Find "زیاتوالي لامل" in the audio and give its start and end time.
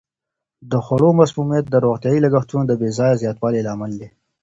3.21-3.91